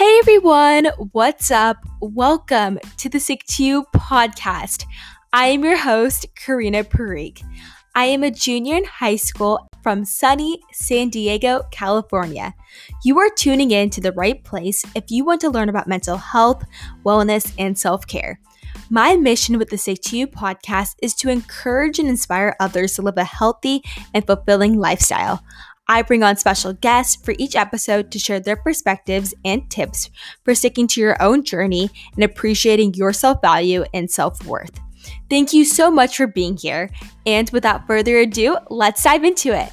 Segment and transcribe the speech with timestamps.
[0.00, 1.76] Hey everyone, what's up?
[2.00, 4.86] Welcome to the Stick to You podcast.
[5.34, 7.42] I am your host, Karina Parikh.
[7.94, 12.54] I am a junior in high school from sunny San Diego, California.
[13.04, 16.16] You are tuning in to the right place if you want to learn about mental
[16.16, 16.64] health,
[17.04, 18.40] wellness, and self care.
[18.88, 23.02] My mission with the Stick to You podcast is to encourage and inspire others to
[23.02, 23.82] live a healthy
[24.14, 25.44] and fulfilling lifestyle.
[25.90, 30.08] I bring on special guests for each episode to share their perspectives and tips
[30.44, 34.78] for sticking to your own journey and appreciating your self value and self worth.
[35.28, 36.90] Thank you so much for being here.
[37.26, 39.72] And without further ado, let's dive into it.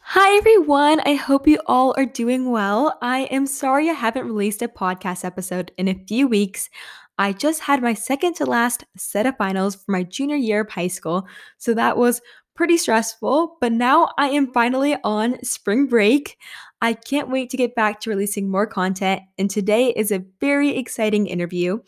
[0.00, 0.98] Hi, everyone.
[1.06, 2.98] I hope you all are doing well.
[3.00, 6.70] I am sorry I haven't released a podcast episode in a few weeks.
[7.18, 10.70] I just had my second to last set of finals for my junior year of
[10.70, 11.26] high school,
[11.58, 12.20] so that was
[12.54, 16.36] pretty stressful, but now I am finally on spring break.
[16.80, 20.76] I can't wait to get back to releasing more content, and today is a very
[20.76, 21.78] exciting interview.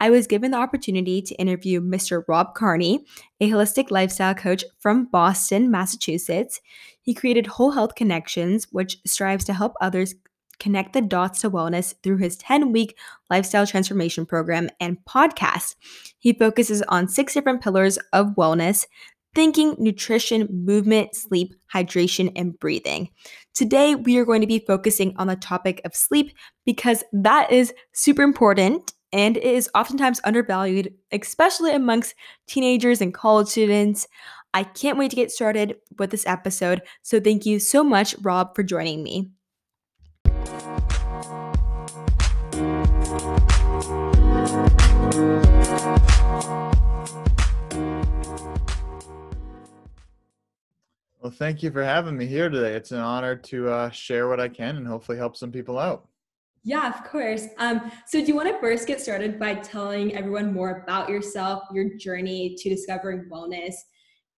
[0.00, 2.22] I was given the opportunity to interview Mr.
[2.28, 3.04] Rob Carney,
[3.40, 6.60] a holistic lifestyle coach from Boston, Massachusetts.
[7.00, 10.14] He created Whole Health Connections, which strives to help others
[10.58, 12.96] connect the dots to wellness through his 10 week
[13.30, 15.74] lifestyle transformation program and podcast.
[16.18, 18.86] He focuses on six different pillars of wellness
[19.34, 23.08] thinking, nutrition, movement, sleep, hydration, and breathing.
[23.54, 26.32] Today, we are going to be focusing on the topic of sleep
[26.64, 32.14] because that is super important and it is oftentimes undervalued, especially amongst
[32.46, 34.06] teenagers and college students.
[34.54, 36.82] I can't wait to get started with this episode.
[37.02, 39.30] So, thank you so much, Rob, for joining me.
[51.20, 52.74] Well, thank you for having me here today.
[52.74, 56.06] It's an honor to uh, share what I can and hopefully help some people out.
[56.62, 57.46] Yeah, of course.
[57.58, 61.64] Um, so, do you want to first get started by telling everyone more about yourself,
[61.72, 63.74] your journey to discovering wellness,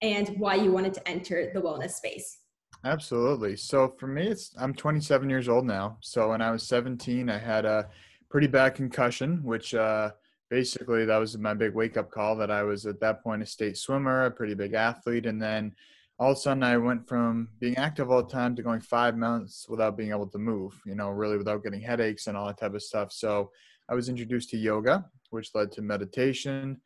[0.01, 2.39] and why you wanted to enter the wellness space?
[2.85, 3.57] Absolutely.
[3.57, 5.99] So, for me, it's I'm 27 years old now.
[6.01, 7.89] So, when I was 17, I had a
[8.31, 10.13] pretty bad concussion, which uh,
[10.49, 13.47] basically that was my big wake up call that I was at that point a
[13.47, 15.75] state swimmer, a pretty big athlete, and then
[16.21, 19.17] all of a sudden I went from being active all the time to going five
[19.17, 22.59] months without being able to move, you know, really without getting headaches and all that
[22.59, 23.11] type of stuff.
[23.11, 23.51] So
[23.89, 26.79] I was introduced to yoga, which led to meditation,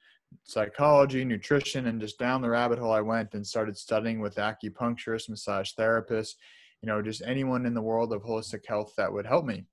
[0.44, 5.28] psychology, nutrition, and just down the rabbit hole I went and started studying with acupuncturists,
[5.28, 6.34] massage therapists,
[6.80, 9.64] you know, just anyone in the world of holistic health that would help me.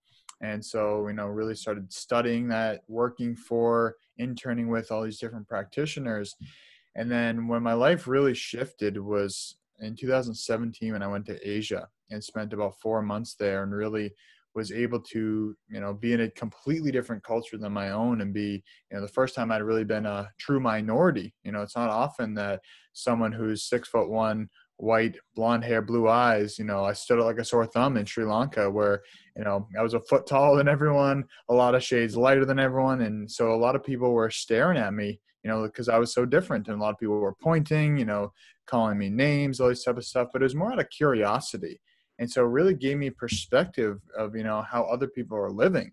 [0.41, 5.47] And so, you know, really started studying that, working for, interning with all these different
[5.47, 6.35] practitioners.
[6.95, 11.87] And then when my life really shifted was in 2017 when I went to Asia
[12.09, 14.13] and spent about four months there and really
[14.53, 18.33] was able to, you know, be in a completely different culture than my own and
[18.33, 21.33] be, you know, the first time I'd really been a true minority.
[21.43, 26.09] You know, it's not often that someone who's six foot one, white, blonde hair, blue
[26.09, 29.03] eyes, you know, I stood out like a sore thumb in Sri Lanka where,
[29.37, 32.59] you know, I was a foot taller than everyone, a lot of shades lighter than
[32.59, 33.01] everyone.
[33.01, 36.13] And so a lot of people were staring at me you know, because I was
[36.13, 36.67] so different.
[36.67, 38.31] And a lot of people were pointing, you know,
[38.67, 40.29] calling me names, all this type of stuff.
[40.31, 41.81] But it was more out of curiosity.
[42.19, 45.91] And so it really gave me perspective of, you know, how other people are living.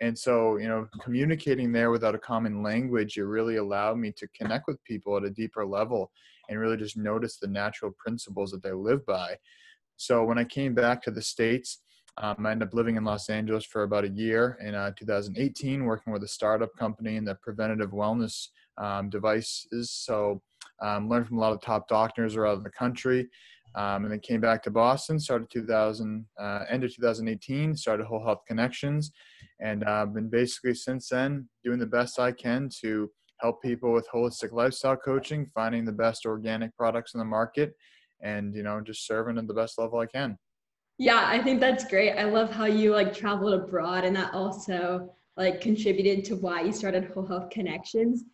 [0.00, 4.28] And so, you know, communicating there without a common language, it really allowed me to
[4.28, 6.10] connect with people at a deeper level
[6.48, 9.36] and really just notice the natural principles that they live by.
[9.96, 11.80] So when I came back to the States,
[12.18, 15.84] um, I ended up living in Los Angeles for about a year in uh, 2018,
[15.84, 19.90] working with a startup company in the preventative wellness um, devices.
[19.90, 20.42] So
[20.82, 23.28] um, learned from a lot of top doctors around the country.
[23.76, 28.22] Um, and then came back to Boston, started 2000, uh, end of 2018, started Whole
[28.24, 29.10] Health Connections,
[29.60, 33.92] and I've uh, been basically since then doing the best I can to help people
[33.92, 37.74] with holistic lifestyle coaching, finding the best organic products in the market,
[38.22, 40.38] and you know just serving at the best level I can.
[40.98, 42.12] Yeah, I think that's great.
[42.12, 46.72] I love how you like traveled abroad, and that also like contributed to why you
[46.72, 48.24] started Whole Health Connections.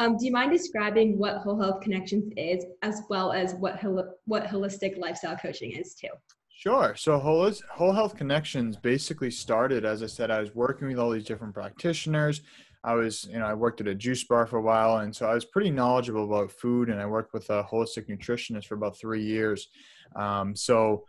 [0.00, 4.14] Um, do you mind describing what Whole Health Connections is, as well as what hol-
[4.24, 6.08] what holistic lifestyle coaching is too?
[6.48, 6.94] Sure.
[6.96, 11.10] So whole, whole Health Connections basically started, as I said, I was working with all
[11.10, 12.40] these different practitioners.
[12.82, 15.28] I was, you know, I worked at a juice bar for a while, and so
[15.28, 16.88] I was pretty knowledgeable about food.
[16.88, 19.68] And I worked with a holistic nutritionist for about three years.
[20.16, 21.04] Um, so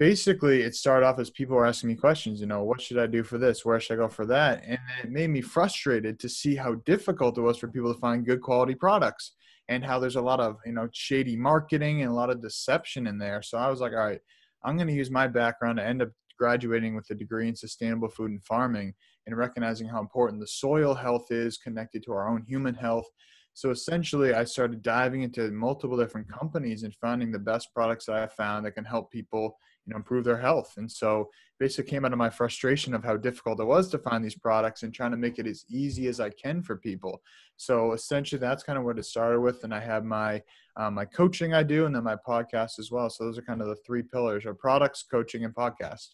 [0.00, 3.06] basically it started off as people were asking me questions you know what should i
[3.06, 3.64] do for this?
[3.64, 4.64] Where should i go for that?
[4.66, 8.26] And it made me frustrated to see how difficult it was for people to find
[8.26, 9.34] good quality products
[9.68, 13.06] and how there's a lot of you know shady marketing and a lot of deception
[13.06, 13.42] in there.
[13.42, 14.20] So i was like all right
[14.64, 18.08] I'm going to use my background to end up graduating with a degree in sustainable
[18.08, 18.94] food and farming
[19.26, 23.06] and recognizing how important the soil health is connected to our own human health.
[23.52, 28.16] So essentially, I started diving into multiple different companies and finding the best products that
[28.16, 29.56] I found that can help people
[29.90, 30.74] you know improve their health.
[30.76, 34.24] And so basically came out of my frustration of how difficult it was to find
[34.24, 37.20] these products and trying to make it as easy as i can for people.
[37.56, 39.64] So essentially that's kind of what it started with.
[39.64, 40.42] And i have my
[40.76, 43.10] um, my coaching i do and then my podcast as well.
[43.10, 46.10] So those are kind of the three pillars of products coaching and podcast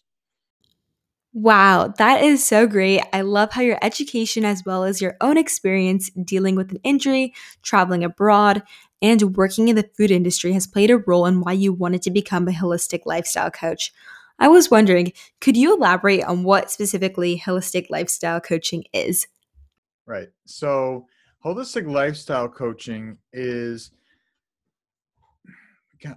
[1.39, 2.99] Wow, that is so great.
[3.13, 7.31] I love how your education, as well as your own experience dealing with an injury,
[7.61, 8.63] traveling abroad,
[9.03, 12.09] and working in the food industry has played a role in why you wanted to
[12.09, 13.93] become a holistic lifestyle coach.
[14.39, 19.27] I was wondering, could you elaborate on what specifically holistic lifestyle coaching is?
[20.07, 20.29] Right.
[20.45, 21.05] So,
[21.45, 23.91] holistic lifestyle coaching is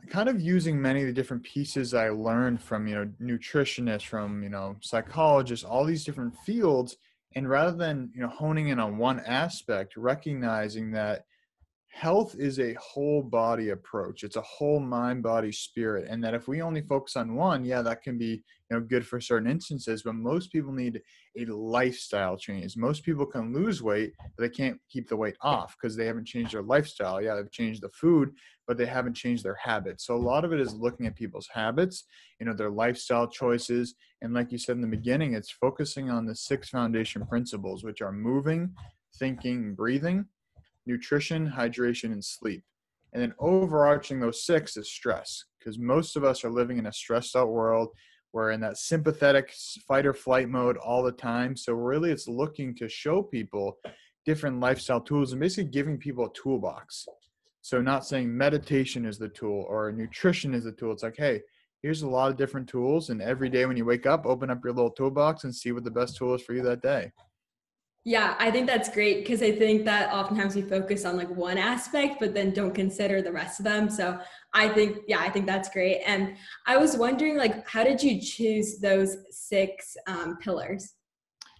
[0.09, 4.43] kind of using many of the different pieces I learned from, you know, nutritionists, from,
[4.43, 6.97] you know, psychologists, all these different fields.
[7.35, 11.25] And rather than, you know, honing in on one aspect, recognizing that
[11.91, 14.23] health is a whole body approach.
[14.23, 17.83] It's a whole mind body spirit and that if we only focus on one yeah
[17.83, 21.03] that can be you know good for certain instances but most people need
[21.37, 22.77] a lifestyle change.
[22.77, 26.27] Most people can lose weight but they can't keep the weight off because they haven't
[26.27, 27.21] changed their lifestyle.
[27.21, 28.31] Yeah they've changed the food
[28.69, 30.07] but they haven't changed their habits.
[30.07, 32.05] So a lot of it is looking at people's habits
[32.39, 36.25] you know their lifestyle choices and like you said in the beginning it's focusing on
[36.25, 38.73] the six foundation principles which are moving
[39.19, 40.25] thinking breathing
[40.91, 42.65] nutrition, hydration, and sleep.
[43.13, 46.93] And then overarching those six is stress, because most of us are living in a
[46.93, 47.89] stressed out world.
[48.33, 49.53] We're in that sympathetic
[49.89, 51.57] fight or flight mode all the time.
[51.57, 53.79] So, really, it's looking to show people
[54.25, 57.07] different lifestyle tools and basically giving people a toolbox.
[57.63, 60.93] So, not saying meditation is the tool or nutrition is the tool.
[60.93, 61.41] It's like, hey,
[61.83, 63.11] here's a lot of different tools.
[63.11, 65.85] And every day when you wake up, open up your little toolbox and see what
[65.85, 67.11] the best tool is for you that day.
[68.05, 71.59] Yeah, I think that's great because I think that oftentimes we focus on like one
[71.59, 73.91] aspect, but then don't consider the rest of them.
[73.91, 74.19] So
[74.55, 76.01] I think, yeah, I think that's great.
[76.07, 76.37] And
[76.67, 80.95] I was wondering, like, how did you choose those six um, pillars?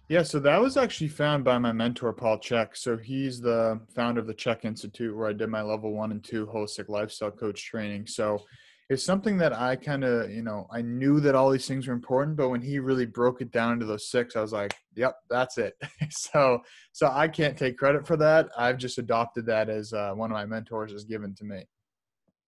[0.09, 2.75] Yeah, so that was actually found by my mentor, Paul Chek.
[2.75, 6.23] So he's the founder of the Chek Institute, where I did my level one and
[6.23, 8.07] two holistic lifestyle coach training.
[8.07, 8.43] So
[8.91, 11.93] it's something that I kind of, you know, I knew that all these things were
[11.93, 15.15] important, but when he really broke it down into those six, I was like, yep,
[15.29, 15.75] that's it.
[16.09, 16.59] so,
[16.91, 18.49] so I can't take credit for that.
[18.57, 21.63] I've just adopted that as uh, one of my mentors has given to me.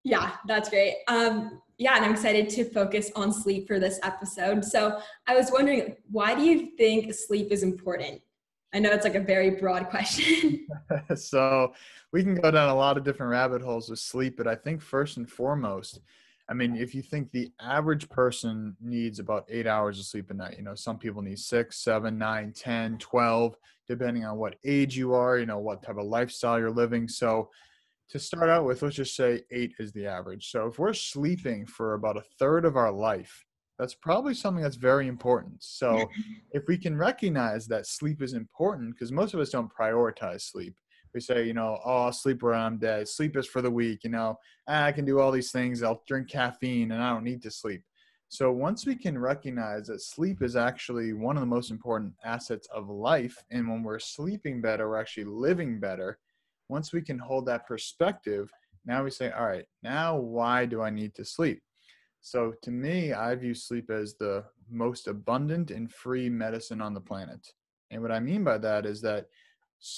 [0.03, 0.95] Yeah, that's great.
[1.07, 4.65] Um, yeah, and I'm excited to focus on sleep for this episode.
[4.65, 8.21] So I was wondering, why do you think sleep is important?
[8.73, 10.67] I know it's like a very broad question.
[11.15, 11.71] so
[12.11, 14.81] we can go down a lot of different rabbit holes with sleep, but I think
[14.81, 16.01] first and foremost,
[16.49, 20.33] I mean, if you think the average person needs about eight hours of sleep a
[20.33, 23.55] night, you know, some people need six, seven, nine, 10, 12,
[23.87, 27.07] depending on what age you are, you know, what type of lifestyle you're living.
[27.07, 27.49] So,
[28.09, 30.51] to start out with, let's just say eight is the average.
[30.51, 33.45] So, if we're sleeping for about a third of our life,
[33.79, 35.63] that's probably something that's very important.
[35.63, 36.09] So,
[36.51, 40.75] if we can recognize that sleep is important, because most of us don't prioritize sleep,
[41.13, 43.07] we say, you know, oh, I'll sleep where I'm dead.
[43.07, 44.03] Sleep is for the weak.
[44.03, 44.37] You know,
[44.67, 45.83] ah, I can do all these things.
[45.83, 47.83] I'll drink caffeine and I don't need to sleep.
[48.29, 52.67] So once we can recognize that sleep is actually one of the most important assets
[52.73, 56.17] of life, and when we're sleeping better, we're actually living better.
[56.67, 58.49] Once we can hold that perspective,
[58.85, 61.61] now we say, all right, now why do I need to sleep?
[62.21, 67.01] So to me, I view sleep as the most abundant and free medicine on the
[67.01, 67.45] planet.
[67.91, 69.27] And what I mean by that is that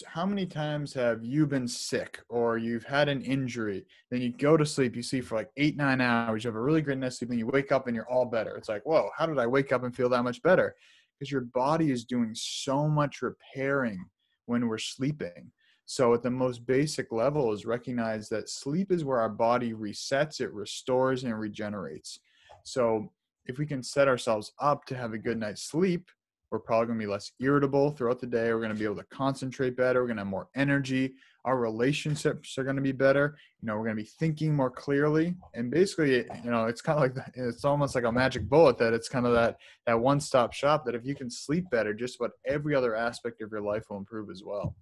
[0.07, 4.57] how many times have you been sick or you've had an injury then you go
[4.57, 7.19] to sleep you see for like eight nine hours you have a really great night's
[7.19, 8.55] sleep and you wake up and you're all better.
[8.55, 10.75] It's like whoa how did i wake up and feel that much better?
[11.13, 14.03] Because your body is doing so much repairing
[14.47, 15.51] when we're sleeping.
[15.85, 20.41] So at the most basic level is recognize that sleep is where our body resets
[20.41, 22.19] it restores and regenerates.
[22.63, 23.11] So
[23.45, 26.09] if we can set ourselves up to have a good night's sleep
[26.55, 28.53] we're probably going to be less irritable throughout the day.
[28.53, 29.99] We're going to be able to concentrate better.
[29.99, 31.15] We're going to have more energy.
[31.43, 33.35] Our relationships are going to be better.
[33.61, 35.35] You know, we're going to be thinking more clearly.
[35.53, 38.93] And basically, you know, it's kind of like it's almost like a magic bullet that
[38.93, 42.31] it's kind of that that one-stop shop that if you can sleep better, just about
[42.45, 44.77] every other aspect of your life will improve as well.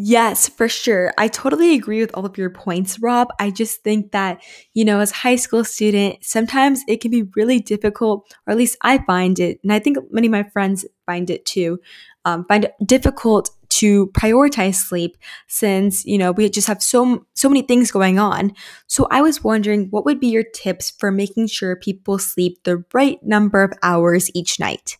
[0.00, 1.12] Yes, for sure.
[1.18, 3.28] I totally agree with all of your points, Rob.
[3.40, 4.40] I just think that,
[4.72, 8.56] you know, as a high school student, sometimes it can be really difficult, or at
[8.56, 11.80] least I find it, and I think many of my friends find it too,
[12.24, 15.16] um, find it difficult to prioritize sleep
[15.48, 18.52] since, you know, we just have so so many things going on.
[18.86, 22.84] So I was wondering what would be your tips for making sure people sleep the
[22.94, 24.96] right number of hours each night?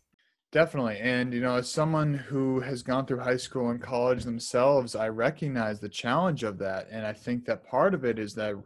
[0.51, 0.99] Definitely.
[1.01, 5.09] And, you know, as someone who has gone through high school and college themselves, I
[5.09, 6.89] recognize the challenge of that.
[6.91, 8.65] And I think that part of it is that, you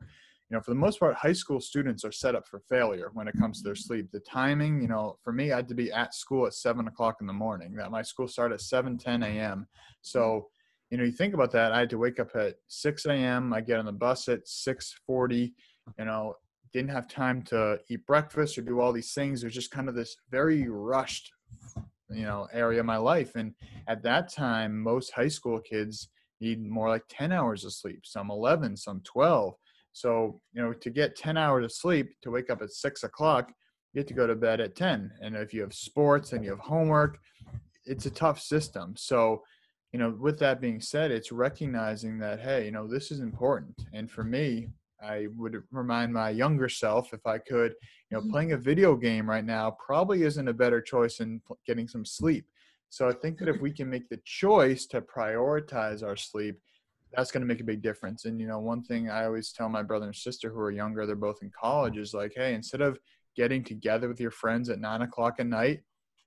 [0.50, 3.34] know, for the most part, high school students are set up for failure when it
[3.36, 4.12] comes to their sleep.
[4.12, 7.16] The timing, you know, for me, I had to be at school at seven o'clock
[7.20, 7.74] in the morning.
[7.74, 9.66] That my school started at 7, 10 a.m.
[10.02, 10.50] So,
[10.90, 11.72] you know, you think about that.
[11.72, 13.52] I had to wake up at 6 a.m.
[13.52, 15.52] I get on the bus at 6:40.
[15.98, 16.34] You know,
[16.72, 19.40] didn't have time to eat breakfast or do all these things.
[19.40, 21.32] There's just kind of this very rushed
[22.10, 23.54] you know area of my life and
[23.88, 26.08] at that time most high school kids
[26.40, 29.54] need more like 10 hours of sleep some 11 some 12
[29.92, 33.52] so you know to get 10 hours of sleep to wake up at 6 o'clock
[33.94, 36.50] you have to go to bed at 10 and if you have sports and you
[36.50, 37.18] have homework
[37.84, 38.94] it's a tough system.
[38.96, 39.42] So
[39.92, 43.74] you know with that being said it's recognizing that hey you know this is important.
[43.92, 44.68] And for me
[45.02, 47.74] I would remind my younger self if I could,
[48.10, 48.30] you know, mm-hmm.
[48.30, 52.46] playing a video game right now probably isn't a better choice than getting some sleep.
[52.90, 56.56] So I think that if we can make the choice to prioritize our sleep,
[57.12, 58.26] that's going to make a big difference.
[58.26, 61.06] And you know, one thing I always tell my brother and sister who are younger,
[61.06, 62.98] they're both in college, is like, hey, instead of
[63.34, 65.80] getting together with your friends at nine o'clock at night,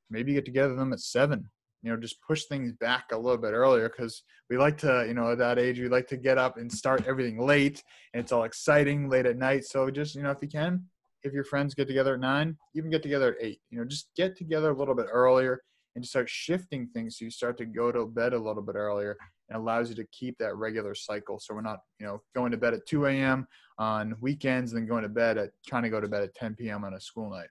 [0.10, 1.50] maybe get together with them at seven
[1.86, 5.14] you know just push things back a little bit earlier because we like to you
[5.14, 8.32] know at that age we like to get up and start everything late and it's
[8.32, 9.64] all exciting late at night.
[9.66, 10.84] So just you know if you can
[11.24, 14.10] if your friends get together at nine even get together at eight you know just
[14.16, 15.62] get together a little bit earlier
[15.96, 19.16] and start shifting things so you start to go to bed a little bit earlier
[19.50, 21.40] and allows you to keep that regular cycle.
[21.40, 24.88] So we're not you know going to bed at 2 a.m on weekends and then
[24.88, 27.30] going to bed at trying to go to bed at 10 p.m on a school
[27.30, 27.50] night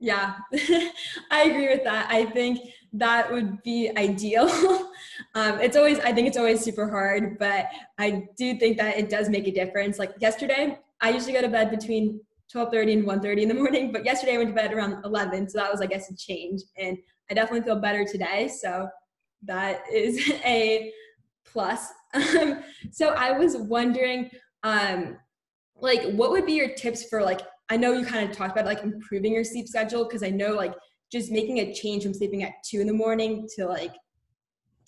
[0.00, 0.36] yeah,
[1.30, 2.10] I agree with that.
[2.10, 2.58] I think
[2.94, 4.48] that would be ideal.
[5.34, 7.66] um, it's always, I think it's always super hard, but
[7.98, 9.98] I do think that it does make a difference.
[9.98, 12.20] Like yesterday, I usually go to bed between
[12.52, 15.58] 12:30 and 1:30 in the morning, but yesterday I went to bed around 11, so
[15.58, 16.62] that was, I guess, a change.
[16.78, 16.96] And
[17.30, 18.88] I definitely feel better today, so
[19.44, 20.92] that is a
[21.44, 21.92] plus.
[22.90, 24.30] so I was wondering,
[24.62, 25.18] um,
[25.76, 28.66] like, what would be your tips for like I know you kind of talked about
[28.66, 30.74] like improving your sleep schedule because I know like
[31.10, 33.94] just making a change from sleeping at two in the morning to like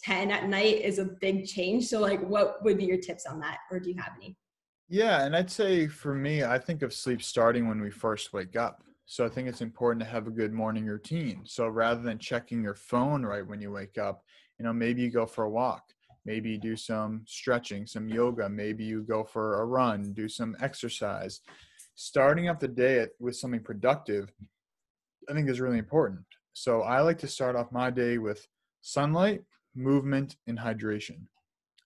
[0.02, 1.86] 10 at night is a big change.
[1.86, 4.36] So like what would be your tips on that or do you have any?
[4.88, 8.56] Yeah, and I'd say for me, I think of sleep starting when we first wake
[8.56, 8.82] up.
[9.06, 11.42] So I think it's important to have a good morning routine.
[11.44, 14.24] So rather than checking your phone right when you wake up,
[14.58, 15.84] you know, maybe you go for a walk.
[16.24, 18.48] Maybe you do some stretching, some yoga.
[18.48, 21.40] Maybe you go for a run, do some exercise
[22.02, 24.32] starting off the day with something productive,
[25.30, 26.25] I think is really important.
[26.52, 28.44] So I like to start off my day with
[28.80, 29.42] sunlight,
[29.76, 31.21] movement, and hydration.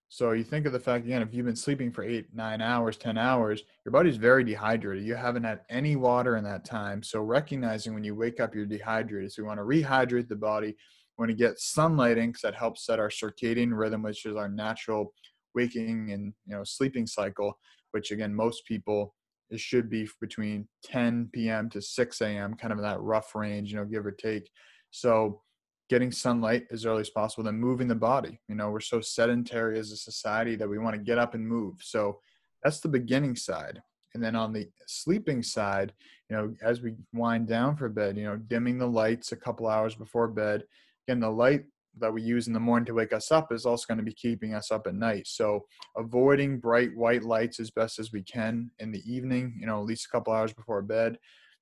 [0.08, 2.96] So you think of the fact again, if you've been sleeping for eight, nine hours,
[2.96, 5.04] 10 hours, your body's very dehydrated.
[5.04, 7.02] You haven't had any water in that time.
[7.02, 9.32] So recognizing when you wake up, you're dehydrated.
[9.32, 10.68] So we want to rehydrate the body.
[10.68, 14.37] We want to get sunlight in because that helps set our circadian rhythm, which is
[14.37, 15.12] our natural
[15.54, 17.58] waking and you know sleeping cycle,
[17.90, 19.14] which again, most people
[19.50, 21.70] it should be between 10 p.m.
[21.70, 24.50] to 6 a.m., kind of that rough range, you know, give or take.
[24.90, 25.42] So
[25.88, 28.40] getting sunlight as early as possible, then moving the body.
[28.48, 31.46] You know, we're so sedentary as a society that we want to get up and
[31.46, 31.76] move.
[31.82, 32.18] So
[32.62, 33.80] that's the beginning side.
[34.14, 35.92] And then on the sleeping side,
[36.28, 39.68] you know, as we wind down for bed, you know, dimming the lights a couple
[39.68, 40.64] hours before bed.
[41.06, 41.66] Again, the light
[41.98, 44.12] that we use in the morning to wake us up is also going to be
[44.12, 45.26] keeping us up at night.
[45.26, 45.64] So
[45.96, 49.86] avoiding bright white lights as best as we can in the evening, you know, at
[49.86, 51.18] least a couple hours before bed.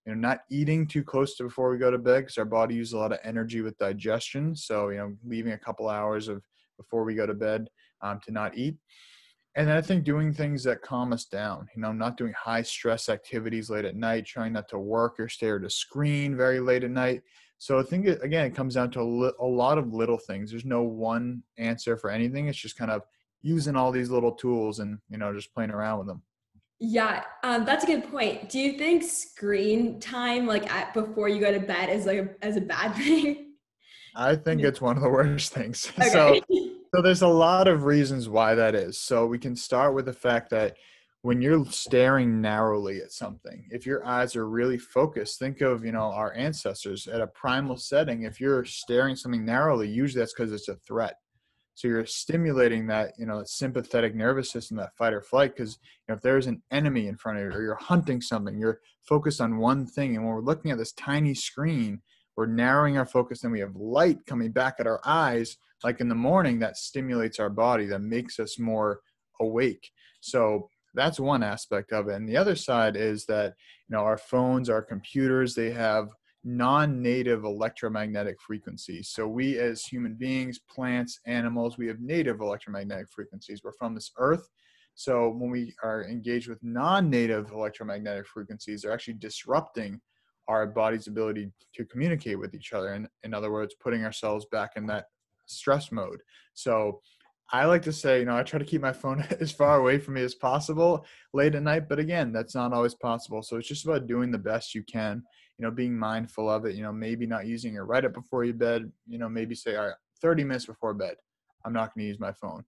[0.07, 2.75] You know, not eating too close to before we go to bed because our body
[2.75, 4.55] uses a lot of energy with digestion.
[4.55, 6.43] So, you know, leaving a couple hours of
[6.77, 7.69] before we go to bed
[8.03, 8.77] um, to not eat.
[9.57, 12.63] And then I think doing things that calm us down, you know, not doing high
[12.63, 16.59] stress activities late at night, trying not to work or stare at a screen very
[16.59, 17.23] late at night
[17.65, 20.19] so I think it, again, it comes down to a, li- a lot of little
[20.19, 20.51] things.
[20.51, 22.47] There's no one answer for anything.
[22.47, 23.07] It's just kind of
[23.41, 26.21] using all these little tools and you know just playing around with them.
[26.79, 28.51] Yeah, um, that's a good point.
[28.51, 32.45] Do you think screen time, like at, before you go to bed, is like a,
[32.45, 33.55] as a bad thing?
[34.15, 35.91] I think it's one of the worst things.
[35.99, 36.11] Okay.
[36.11, 36.41] So,
[36.95, 39.01] so there's a lot of reasons why that is.
[39.01, 40.77] So we can start with the fact that
[41.25, 45.91] when you're staring narrowly at something if your eyes are really focused think of you
[45.91, 48.25] know our ancestors at a primal setting.
[48.25, 51.17] If you're staring something narrowly usually that's because it's a threat.
[51.77, 56.13] So you're stimulating that you know sympathetic nervous system that fight or flight because you
[56.13, 59.41] know, if there's an enemy in front of you or you're hunting something you're focused
[59.41, 62.03] on one thing and when we're looking at this tiny screen
[62.37, 66.09] we're narrowing our focus and we have light coming back at our eyes like in
[66.11, 69.01] the morning that stimulates our body that makes us more
[69.41, 69.91] awake.
[70.21, 72.15] So that's one aspect of it.
[72.15, 73.55] And the other side is that
[73.89, 76.09] you know our phones our computers they have
[76.45, 79.09] non-native electromagnetic frequencies.
[79.09, 83.63] So we as human beings plants animals we have native electromagnetic frequencies.
[83.65, 84.49] We're from this earth.
[84.95, 90.01] So when we are engaged with non-native electromagnetic frequencies they're actually disrupting
[90.47, 92.89] our body's ability to communicate with each other.
[92.89, 95.07] And in other words putting ourselves back in that
[95.47, 96.21] stress mode.
[96.55, 97.01] So
[97.53, 99.99] I like to say, you know, I try to keep my phone as far away
[99.99, 103.43] from me as possible late at night, but again, that's not always possible.
[103.43, 105.23] So it's just about doing the best you can,
[105.59, 108.45] you know, being mindful of it, you know, maybe not using it right up before
[108.45, 111.17] you bed, you know, maybe say, all right, 30 minutes before bed,
[111.65, 112.65] I'm not going to use my phone.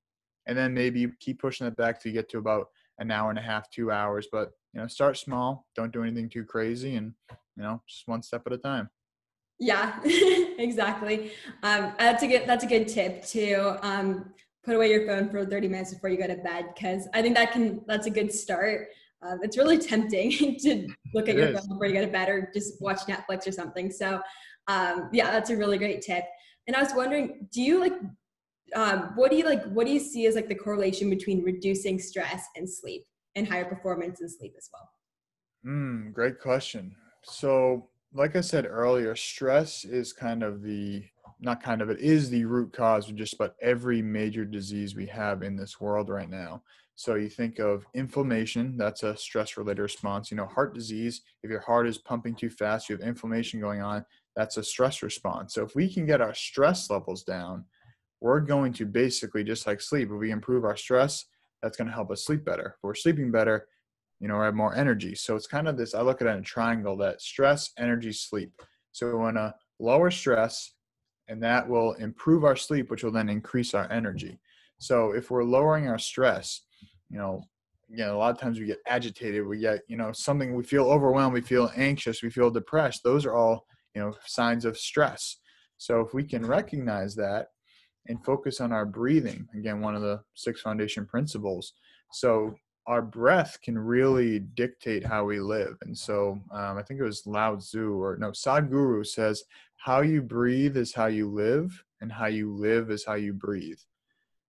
[0.47, 2.69] And then maybe keep pushing it back to get to about
[2.99, 4.29] an hour and a half, two hours.
[4.31, 7.15] But, you know, start small, don't do anything too crazy, and,
[7.57, 8.91] you know, just one step at a time.
[9.59, 11.33] Yeah, exactly.
[11.63, 13.77] Um, that's a good that's a good tip too.
[13.81, 14.35] Um,
[14.67, 17.37] put away your phone for 30 minutes before you go to bed because I think
[17.37, 18.89] that can that's a good start.
[19.23, 21.61] Um, it's really tempting to look at it your is.
[21.61, 23.91] phone before you go to bed or just watch Netflix or something.
[23.91, 24.21] So
[24.67, 26.25] um, yeah, that's a really great tip.
[26.67, 27.95] And I was wondering, do you like
[28.75, 32.01] um, what do you like what do you see as like the correlation between reducing
[32.01, 33.05] stress and sleep
[33.37, 34.91] and higher performance and sleep as well?
[35.65, 36.97] Mm, great question.
[37.23, 41.05] So like I said earlier, stress is kind of the
[41.41, 45.07] not kind of it is the root cause of just about every major disease we
[45.07, 46.63] have in this world right now.
[46.95, 50.31] So you think of inflammation, that's a stress related response.
[50.31, 53.83] You know, heart disease, if your heart is pumping too fast, you have inflammation going
[53.83, 55.53] on, that's a stress response.
[55.55, 57.67] So if we can get our stress levels down,
[58.23, 60.09] we're going to basically just like sleep.
[60.11, 61.27] If we improve our stress,
[61.63, 62.77] that's going to help us sleep better.
[62.77, 63.69] If we're sleeping better,
[64.21, 65.15] you know, we have more energy.
[65.15, 68.13] So it's kind of this, I look at it in a triangle that stress, energy,
[68.13, 68.53] sleep.
[68.93, 70.73] So we want to lower stress,
[71.29, 74.39] and that will improve our sleep, which will then increase our energy.
[74.79, 76.63] So if we're lowering our stress,
[77.11, 77.43] you know,
[77.93, 80.87] again, a lot of times we get agitated, we get, you know, something we feel
[80.87, 83.03] overwhelmed, we feel anxious, we feel depressed.
[83.03, 85.37] Those are all, you know, signs of stress.
[85.79, 87.49] So if we can recognize that
[88.09, 91.73] and focus on our breathing, again, one of the six foundation principles.
[92.13, 92.55] So
[92.87, 95.77] our breath can really dictate how we live.
[95.83, 99.43] And so um, I think it was Lao Tzu or no, Sadhguru says,
[99.77, 103.79] how you breathe is how you live, and how you live is how you breathe.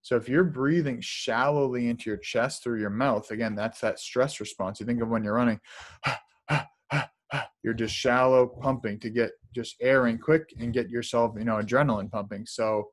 [0.02, 4.40] So if you're breathing shallowly into your chest through your mouth, again, that's that stress
[4.40, 4.80] response.
[4.80, 5.60] You think of when you're running,
[7.63, 11.58] you're just shallow pumping to get just air in quick and get yourself, you know,
[11.58, 12.46] adrenaline pumping.
[12.46, 12.92] So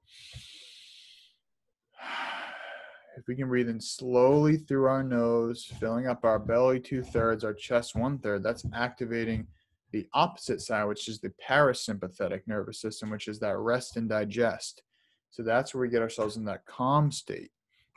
[3.16, 7.44] if we can breathe in slowly through our nose, filling up our belly two thirds,
[7.44, 9.46] our chest one third, that's activating
[9.94, 14.82] the opposite side, which is the parasympathetic nervous system, which is that rest and digest.
[15.30, 17.52] So that's where we get ourselves in that calm state.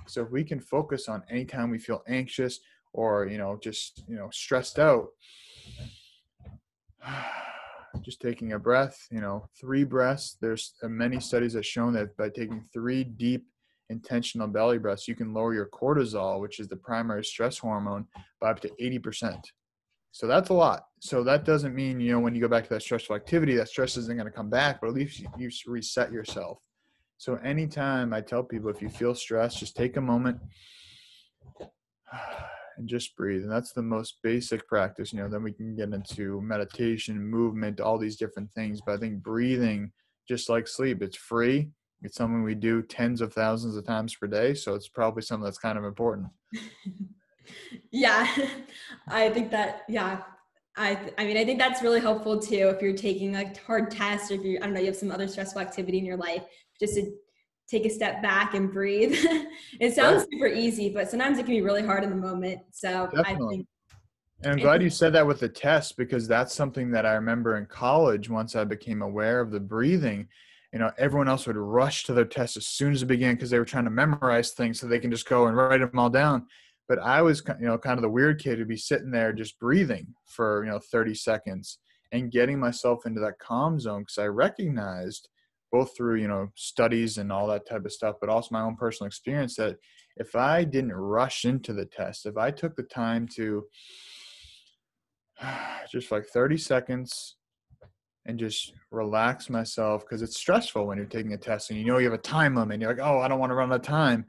[0.06, 2.60] So if we can focus on anytime we feel anxious
[2.94, 5.08] or, you know, just, you know, stressed out,
[8.04, 10.38] just taking a breath, you know, three breaths.
[10.40, 13.48] There's uh, many studies that shown that by taking three deep
[13.90, 18.06] intentional belly breaths, you can lower your cortisol, which is the primary stress hormone,
[18.40, 19.42] by up to 80%.
[20.18, 20.88] So that's a lot.
[21.00, 23.70] So that doesn't mean, you know, when you go back to that stressful activity, that
[23.70, 26.58] stress isn't going to come back, but at least you, reset yourself.
[27.20, 30.40] So anytime I tell people, if you feel stressed, just take a moment
[32.78, 33.44] and just breathe.
[33.44, 35.14] And that's the most basic practice.
[35.14, 38.82] You know, then we can get into meditation, movement, all these different things.
[38.84, 39.92] But I think breathing,
[40.28, 41.70] just like sleep, it's free.
[42.02, 44.56] It's something we do tens of thousands of times per day.
[44.56, 46.30] So it's probably something that's kind of important.
[47.92, 48.28] yeah,
[49.08, 50.22] I think that, yeah.
[50.80, 52.70] I, I mean, I think that's really helpful too.
[52.70, 55.12] If you're taking a hard test, or if you, I don't know, you have some
[55.12, 56.44] other stressful activity in your life,
[56.80, 57.12] just to
[57.68, 59.14] take a step back and breathe.
[59.80, 60.28] it sounds right.
[60.32, 62.62] super easy, but sometimes it can be really hard in the moment.
[62.72, 63.46] So Definitely.
[63.46, 63.68] I think.
[64.44, 67.58] And I'm glad you said that with the test because that's something that I remember
[67.58, 70.28] in college once I became aware of the breathing.
[70.72, 73.50] You know, everyone else would rush to their test as soon as it began because
[73.50, 76.10] they were trying to memorize things so they can just go and write them all
[76.10, 76.46] down
[76.88, 79.60] but I was you know kind of the weird kid to be sitting there just
[79.60, 81.80] breathing for you know 30 seconds
[82.12, 85.30] and getting myself into that calm zone because I recognized
[85.72, 88.76] both through you know studies and all that type of stuff but also my own
[88.76, 89.78] personal experience that
[90.16, 93.66] if I didn't rush into the test if I took the time to
[95.92, 97.36] just like 30 seconds
[98.26, 101.98] and just relax myself because it's stressful when you're taking a test and you know
[101.98, 103.80] you have a time limit and you're like oh I don't want to run out
[103.80, 104.26] of time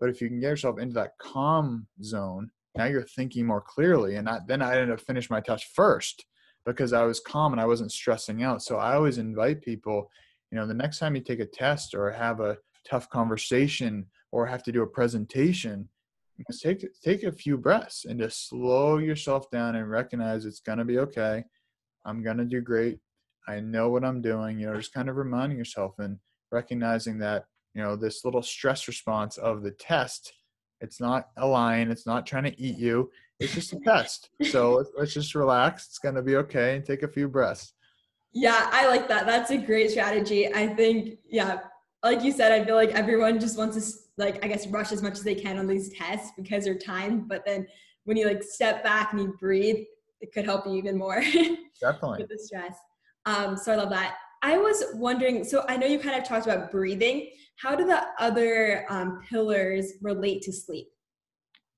[0.00, 4.16] but if you can get yourself into that calm zone, now you're thinking more clearly.
[4.16, 6.24] And I, then I ended up finishing my test first.
[6.64, 8.62] because I was calm and I wasn't stressing out.
[8.62, 10.10] So I always invite people,
[10.50, 12.56] you know, the next time you take a test or have a
[12.88, 15.88] tough conversation or have to do a presentation,
[16.62, 20.98] take take a few breaths and just slow yourself down and recognize it's gonna be
[20.98, 21.44] okay.
[22.04, 22.98] I'm gonna do great.
[23.48, 24.58] I know what I'm doing.
[24.58, 26.18] You know, just kind of reminding yourself and
[26.52, 30.32] recognizing that you know this little stress response of the test.
[30.80, 31.90] It's not a lion.
[31.90, 33.10] It's not trying to eat you.
[33.38, 34.30] It's just a test.
[34.50, 35.86] So let's, just relax.
[35.86, 37.74] It's gonna be okay and take a few breaths.
[38.32, 39.26] Yeah, I like that.
[39.26, 40.52] That's a great strategy.
[40.52, 41.58] I think, yeah,
[42.02, 45.02] like you said, I feel like everyone just wants to like I guess rush as
[45.02, 47.28] much as they can on these tests because they're timed.
[47.28, 47.66] But then
[48.04, 49.84] when you like step back and you breathe,
[50.20, 51.20] it could help you even more.
[51.80, 52.18] Definitely.
[52.20, 52.76] with the stress.
[53.26, 54.16] Um, so I love that.
[54.42, 57.30] I was wondering, so I know you kind of talked about breathing.
[57.56, 60.88] How do the other um, pillars relate to sleep?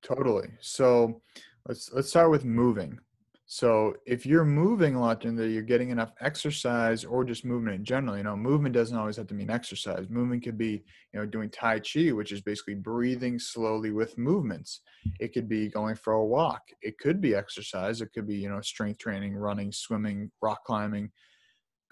[0.01, 0.47] Totally.
[0.61, 1.21] So
[1.67, 2.99] let's let's start with moving.
[3.45, 7.75] So if you're moving a lot the day, you're getting enough exercise or just movement
[7.75, 8.17] in general.
[8.17, 10.09] You know, movement doesn't always have to mean exercise.
[10.09, 14.81] Movement could be, you know, doing Tai Chi, which is basically breathing slowly with movements.
[15.19, 16.61] It could be going for a walk.
[16.81, 18.01] It could be exercise.
[18.01, 21.11] It could be, you know, strength training, running, swimming, rock climbing.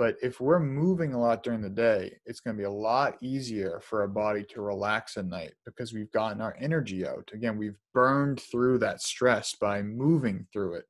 [0.02, 3.18] But if we're moving a lot during the day, it's going to be a lot
[3.22, 7.30] easier for our body to relax at night because we've gotten our energy out.
[7.36, 10.86] Again, we've burned through that stress by moving through it.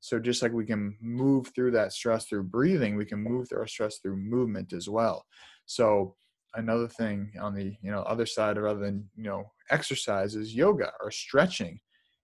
[0.00, 3.60] So just like we can move through that stress through breathing, we can move through
[3.60, 5.24] our stress through movement as well.
[5.64, 6.14] So
[6.52, 10.92] another thing on the you know other side rather than you know exercise is yoga
[11.02, 11.80] or stretching.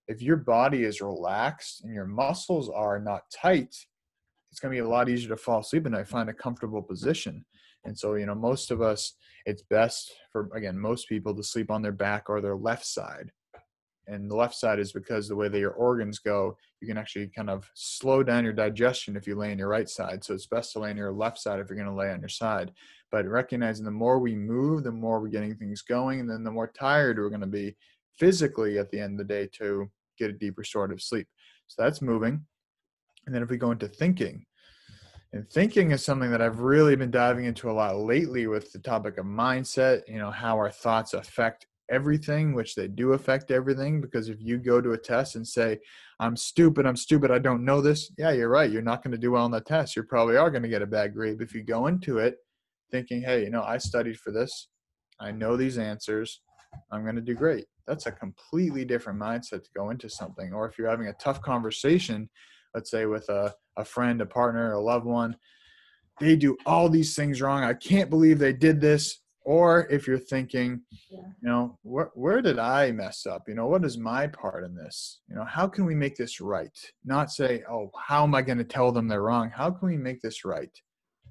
[0.06, 3.74] If your body is relaxed and your muscles are not tight,
[4.56, 6.80] it's going to be a lot easier to fall asleep and I find a comfortable
[6.80, 7.44] position.
[7.84, 9.12] And so, you know, most of us,
[9.44, 13.30] it's best for, again, most people to sleep on their back or their left side.
[14.06, 17.28] And the left side is because the way that your organs go you can actually
[17.28, 20.24] kind of slow down your digestion if you lay on your right side.
[20.24, 22.20] So it's best to lay on your left side if you're going to lay on
[22.20, 22.72] your side.
[23.10, 26.50] But recognizing the more we move the more we're getting things going and then the
[26.50, 27.76] more tired we're going to be
[28.18, 31.28] physically at the end of the day to get a deep restorative sleep.
[31.66, 32.46] So that's moving
[33.26, 34.44] and then if we go into thinking
[35.32, 38.78] and thinking is something that I've really been diving into a lot lately with the
[38.78, 44.00] topic of mindset, you know, how our thoughts affect everything, which they do affect everything.
[44.00, 45.78] Because if you go to a test and say,
[46.20, 48.70] I'm stupid, I'm stupid, I don't know this, yeah, you're right.
[48.70, 49.96] You're not going to do well on the test.
[49.96, 51.38] You probably are going to get a bad grade.
[51.38, 52.36] But if you go into it
[52.90, 54.68] thinking, hey, you know, I studied for this,
[55.20, 56.40] I know these answers,
[56.92, 57.66] I'm going to do great.
[57.86, 60.52] That's a completely different mindset to go into something.
[60.52, 62.28] Or if you're having a tough conversation,
[62.76, 65.34] let's say with a, a friend, a partner, a loved one,
[66.20, 67.64] they do all these things wrong.
[67.64, 69.22] I can't believe they did this.
[69.46, 71.20] Or if you're thinking yeah.
[71.40, 73.44] you know where, where did i mess up?
[73.46, 75.20] You know what is my part in this?
[75.28, 76.76] You know how can we make this right?
[77.04, 79.48] Not say oh how am i going to tell them they're wrong?
[79.48, 80.76] How can we make this right?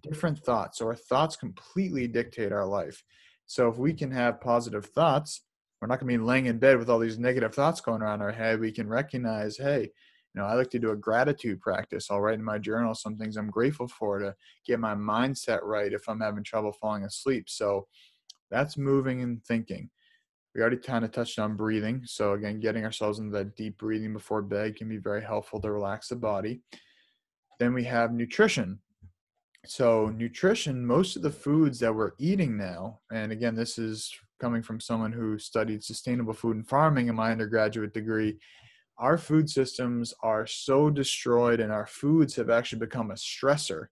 [0.02, 0.80] Different thoughts.
[0.80, 3.04] Or thoughts completely dictate our life.
[3.48, 5.42] So if we can have positive thoughts
[5.82, 8.22] we're not going to be laying in bed with all these negative thoughts going around
[8.22, 8.62] our head.
[8.62, 9.92] We can recognize hey
[10.36, 12.12] you know, I like to do a gratitude practice.
[12.12, 15.94] I'll write in my journal some things I'm grateful for to get my mindset right
[15.94, 17.50] if I'm having trouble falling asleep.
[17.50, 17.88] So
[18.52, 19.90] that's moving and thinking.
[20.54, 22.02] We already kind of touched on breathing.
[22.06, 25.72] So again, getting ourselves into that deep breathing before bed can be very helpful to
[25.72, 26.60] relax the body.
[27.60, 28.80] Then we have nutrition.
[29.66, 34.62] So nutrition, most of the foods that we're eating now, and again, this is coming
[34.62, 38.38] from someone who studied sustainable food and farming in my undergraduate degree,
[38.98, 43.88] our food systems are so destroyed and our foods have actually become a stressor.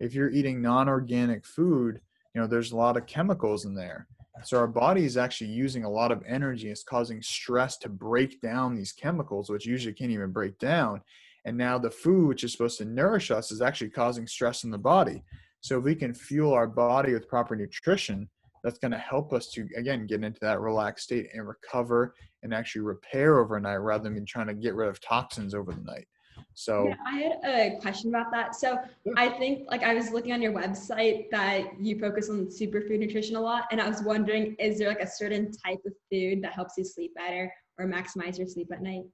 [0.00, 2.00] If you're eating non-organic food,
[2.34, 4.08] you know, there's a lot of chemicals in there.
[4.42, 6.70] So our body is actually using a lot of energy.
[6.70, 11.02] It's causing stress to break down these chemicals, which usually can't even break down.
[11.44, 14.70] And now the food, which is supposed to nourish us, is actually causing stress in
[14.70, 15.22] the body.
[15.60, 18.28] So if we can fuel our body with proper nutrition,
[18.62, 22.54] that's going to help us to again get into that relaxed state and recover and
[22.54, 26.06] actually repair overnight rather than trying to get rid of toxins over the night.
[26.54, 28.54] So yeah, i had a question about that.
[28.54, 29.12] So yeah.
[29.16, 33.36] i think like i was looking on your website that you focus on superfood nutrition
[33.36, 36.52] a lot and i was wondering is there like a certain type of food that
[36.52, 39.04] helps you sleep better or maximize your sleep at night?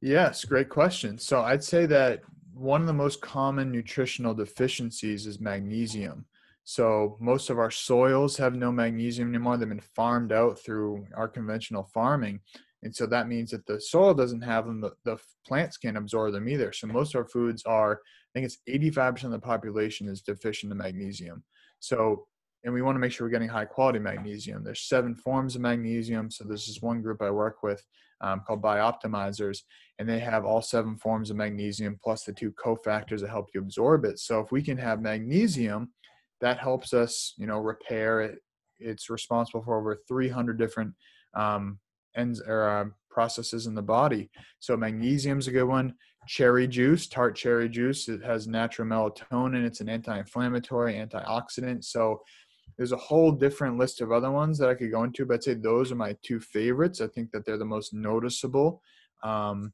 [0.00, 1.18] Yes great question.
[1.18, 6.24] So i'd say that one of the most common nutritional deficiencies is magnesium
[6.64, 9.56] so most of our soils have no magnesium anymore.
[9.56, 12.40] They've been farmed out through our conventional farming.
[12.82, 16.32] And so that means that the soil doesn't have them, the, the plants can't absorb
[16.32, 16.72] them either.
[16.72, 20.72] So most of our foods are, I think it's 85% of the population is deficient
[20.72, 21.44] in magnesium.
[21.80, 22.26] So
[22.64, 24.64] and we want to make sure we're getting high quality magnesium.
[24.64, 26.30] There's seven forms of magnesium.
[26.30, 27.84] So this is one group I work with
[28.22, 29.58] um, called Bioptimizers,
[29.98, 33.60] and they have all seven forms of magnesium plus the two cofactors that help you
[33.60, 34.18] absorb it.
[34.18, 35.90] So if we can have magnesium,
[36.44, 38.38] that helps us, you know, repair it.
[38.78, 40.92] It's responsible for over 300 different
[41.34, 41.78] um,
[42.18, 44.30] ends or uh, processes in the body.
[44.60, 45.94] So magnesium's a good one.
[46.28, 49.64] Cherry juice, tart cherry juice, it has natural melatonin.
[49.64, 51.82] It's an anti-inflammatory, antioxidant.
[51.82, 52.20] So
[52.76, 55.44] there's a whole different list of other ones that I could go into, but I'd
[55.44, 57.00] say those are my two favorites.
[57.00, 58.82] I think that they're the most noticeable.
[59.22, 59.72] Um,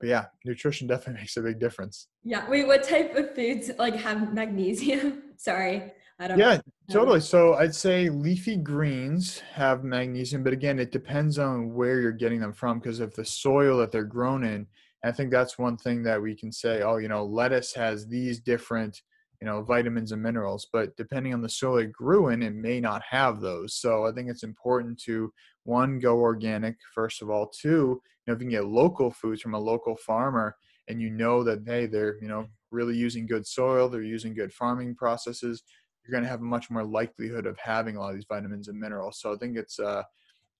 [0.00, 2.08] but yeah, nutrition definitely makes a big difference.
[2.24, 2.50] Yeah.
[2.50, 5.23] Wait, what type of foods like have magnesium?
[5.36, 5.92] Sorry.
[6.18, 7.20] I don't yeah, totally.
[7.20, 12.40] So I'd say leafy greens have magnesium, but again, it depends on where you're getting
[12.40, 14.66] them from because of the soil that they're grown in.
[15.02, 18.40] I think that's one thing that we can say, oh, you know, lettuce has these
[18.40, 19.02] different
[19.44, 22.80] you know vitamins and minerals but depending on the soil it grew in it may
[22.80, 25.30] not have those so i think it's important to
[25.64, 29.42] one go organic first of all two you know if you can get local foods
[29.42, 30.56] from a local farmer
[30.88, 34.52] and you know that hey they're you know really using good soil they're using good
[34.52, 35.62] farming processes
[36.04, 38.68] you're going to have a much more likelihood of having a lot of these vitamins
[38.68, 40.02] and minerals so i think it's uh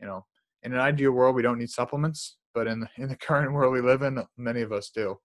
[0.01, 0.25] you know
[0.63, 3.73] in an ideal world we don't need supplements but in the, in the current world
[3.73, 5.17] we live in many of us do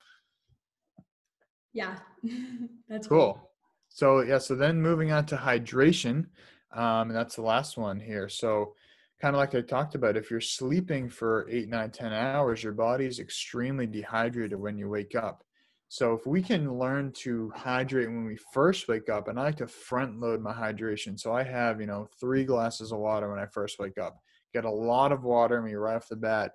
[1.74, 1.96] yeah
[2.90, 3.44] that's cool great.
[3.90, 6.28] So yeah, so then moving on to hydration,
[6.74, 8.30] um, and that's the last one here.
[8.30, 8.76] So
[9.22, 12.74] kind of like I talked about, if you're sleeping for eight, nine, ten hours, your
[12.74, 15.44] body is extremely dehydrated when you wake up.
[15.90, 19.58] So if we can learn to hydrate when we first wake up, and I like
[19.58, 21.20] to front load my hydration.
[21.20, 24.20] So I have, you know, three glasses of water when I first wake up.
[24.54, 26.52] Get a lot of water in me right off the bat.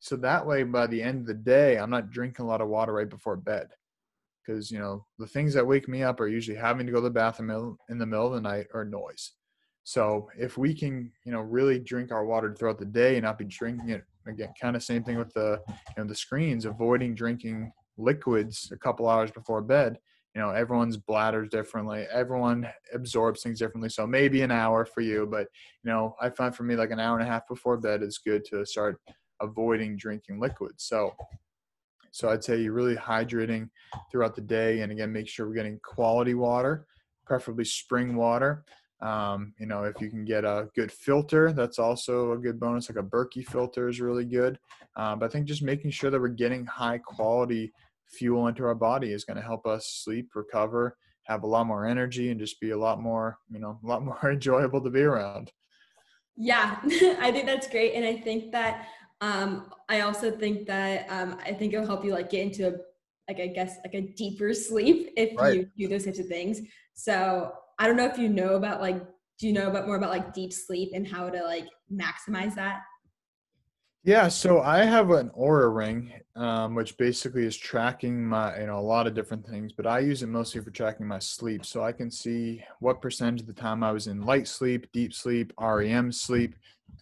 [0.00, 2.68] So that way by the end of the day, I'm not drinking a lot of
[2.68, 3.68] water right before bed
[4.44, 7.04] because you know the things that wake me up are usually having to go to
[7.04, 9.32] the bathroom in the middle of the night or noise
[9.84, 13.38] so if we can you know really drink our water throughout the day and not
[13.38, 17.14] be drinking it again kind of same thing with the you know the screens avoiding
[17.14, 19.98] drinking liquids a couple hours before bed
[20.34, 25.26] you know everyone's bladders differently everyone absorbs things differently so maybe an hour for you
[25.30, 25.46] but
[25.82, 28.18] you know i find for me like an hour and a half before bed is
[28.18, 29.00] good to start
[29.40, 31.14] avoiding drinking liquids so
[32.14, 33.68] so I'd say you're really hydrating
[34.08, 34.82] throughout the day.
[34.82, 36.86] And again, make sure we're getting quality water,
[37.26, 38.64] preferably spring water.
[39.00, 42.88] Um, you know, if you can get a good filter, that's also a good bonus.
[42.88, 44.60] Like a Berkey filter is really good.
[44.94, 47.72] Um, but I think just making sure that we're getting high quality
[48.08, 51.86] fuel into our body is going to help us sleep, recover, have a lot more
[51.86, 55.02] energy, and just be a lot more, you know, a lot more enjoyable to be
[55.02, 55.50] around.
[56.36, 57.94] Yeah, I think that's great.
[57.94, 58.88] And I think that
[59.20, 62.72] um, I also think that um, I think it'll help you like get into a,
[63.28, 65.54] like I guess like a deeper sleep if right.
[65.54, 66.60] you do those types of things.
[66.94, 69.02] So I don't know if you know about like
[69.38, 72.82] do you know about more about like deep sleep and how to like maximize that?
[74.06, 78.78] Yeah, so I have an Oura ring, um, which basically is tracking my, you know,
[78.78, 81.64] a lot of different things, but I use it mostly for tracking my sleep.
[81.64, 85.14] So I can see what percentage of the time I was in light sleep, deep
[85.14, 86.54] sleep, REM sleep,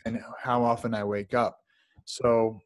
[0.07, 1.59] and how often I wake up.
[2.05, 2.61] So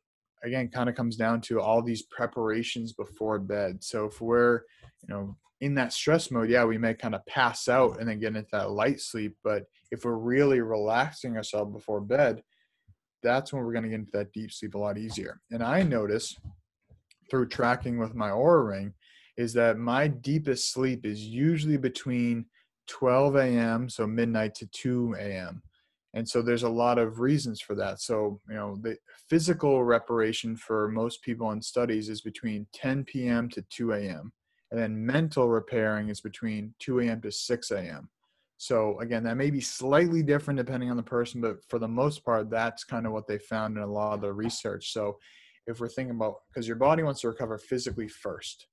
[0.45, 3.83] again, kind of comes down to all these preparations before bed.
[3.83, 4.61] So if we're,
[5.01, 8.21] you know, in that stress mode, yeah, we may kind of pass out and then
[8.21, 9.35] get into that light sleep.
[9.43, 12.43] But if we're really relaxing ourselves before bed,
[13.27, 15.41] that's when we're going to get into that deep sleep a lot easier.
[15.51, 16.37] And I notice
[17.31, 18.95] through tracking with my Oura ring
[19.37, 22.47] is that my deepest sleep is usually between
[22.89, 25.63] 12 a.m., so midnight to 2 a.m
[26.17, 28.97] and so there's a lot of reasons for that so you know the
[29.29, 34.33] physical reparation for most people in studies is between 10 p.m to 2 a.m
[34.71, 38.09] and then mental repairing is between 2 a.m to 6 a.m
[38.59, 42.25] so again that may be slightly different depending on the person but for the most
[42.25, 44.93] part that's kind of what they found in a lot of the research.
[44.93, 45.19] So
[45.67, 48.67] if we're thinking about because your body wants to recover physically first.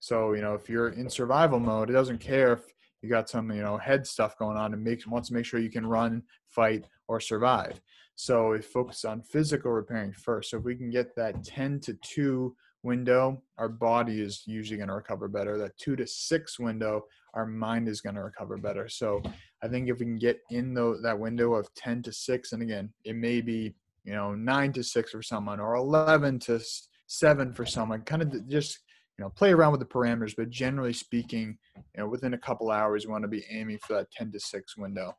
[0.00, 2.62] So you know if you're in survival mode it doesn't care if
[3.00, 5.60] you got some you know head stuff going on and makes wants to make sure
[5.60, 7.80] you can run fight or survive.
[8.14, 10.50] So it focuses on physical repairing first.
[10.50, 14.88] So if we can get that 10 to 2 window our body is usually going
[14.88, 15.56] to recover better.
[15.58, 18.88] That 2 to 6 window our mind is going to recover better.
[18.88, 19.22] So
[19.62, 22.62] i think if we can get in the, that window of 10 to 6 and
[22.62, 26.60] again it may be you know 9 to 6 for someone or 11 to
[27.06, 28.80] 7 for someone kind of just
[29.18, 32.70] you know play around with the parameters but generally speaking you know within a couple
[32.70, 35.16] hours you want to be aiming for that 10 to 6 window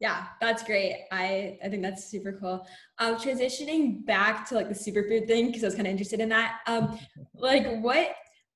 [0.00, 2.66] yeah that's great i i think that's super cool
[2.98, 6.28] um transitioning back to like the superfood thing because i was kind of interested in
[6.28, 6.98] that um
[7.34, 8.10] like what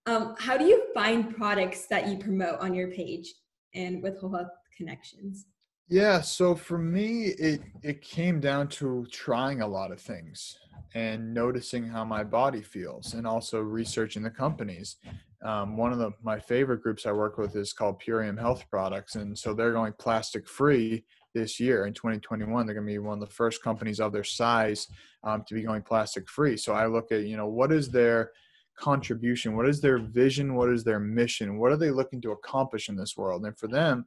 [0.07, 3.33] um how do you find products that you promote on your page
[3.75, 5.47] and with whole health connections?
[5.89, 10.57] Yeah, so for me, it it came down to trying a lot of things
[10.95, 14.97] and noticing how my body feels, and also researching the companies.
[15.43, 19.17] Um, one of the my favorite groups I work with is called Purium Health Products,
[19.17, 22.67] and so they're going plastic free this year in 2021.
[22.67, 24.87] They're going to be one of the first companies of their size
[25.25, 26.57] um, to be going plastic free.
[26.57, 28.31] So I look at you know what is their
[28.79, 32.89] contribution, what is their vision, what is their mission, what are they looking to accomplish
[32.89, 34.07] in this world, and for them,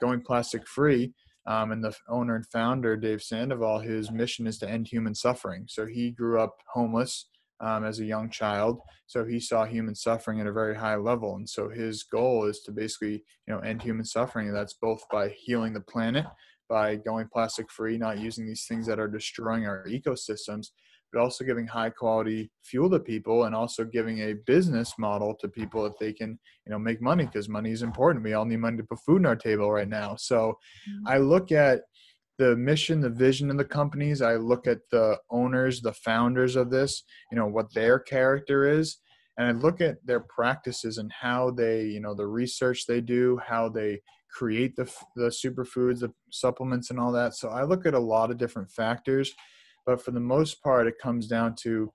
[0.00, 1.12] going plastic free
[1.46, 5.66] um, and the owner and founder, Dave Sandoval, his mission is to end human suffering.
[5.68, 7.26] So he grew up homeless
[7.60, 8.80] um, as a young child.
[9.06, 11.36] So he saw human suffering at a very high level.
[11.36, 14.48] And so his goal is to basically, you know, end human suffering.
[14.48, 16.26] And that's both by healing the planet,
[16.68, 20.68] by going plastic free, not using these things that are destroying our ecosystems,
[21.12, 25.48] but also giving high quality fuel to people and also giving a business model to
[25.48, 28.24] people that they can you know make money because money is important.
[28.24, 30.16] We all need money to put food on our table right now.
[30.16, 31.08] So mm-hmm.
[31.08, 31.82] i look at
[32.38, 34.22] the mission the vision of the companies.
[34.22, 38.98] I look at the owners the founders of this you know what their character is
[39.36, 43.38] and i look at their practices and how they you know the research they do
[43.46, 44.00] how they
[44.34, 44.84] create the
[45.16, 48.70] the superfoods the supplements and all that so i look at a lot of different
[48.70, 49.32] factors
[49.86, 51.92] but for the most part, it comes down to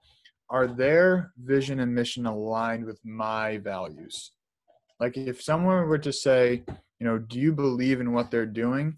[0.49, 4.31] are their vision and mission aligned with my values?
[4.99, 6.63] Like if someone were to say,
[6.99, 8.97] you know, do you believe in what they're doing?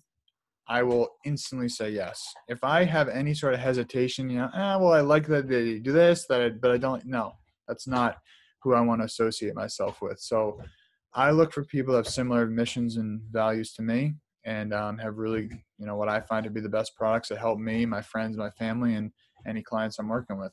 [0.68, 2.22] I will instantly say yes.
[2.48, 5.80] If I have any sort of hesitation, you know, ah, well, I like that they
[5.80, 7.06] do this, that, I, but I don't.
[7.06, 7.34] No,
[7.68, 8.18] that's not
[8.64, 10.20] who I want to associate myself with.
[10.20, 10.62] So,
[11.14, 15.18] I look for people that have similar missions and values to me, and um, have
[15.18, 18.02] really, you know, what I find to be the best products that help me, my
[18.02, 19.12] friends, my family, and
[19.48, 20.52] any clients I'm working with.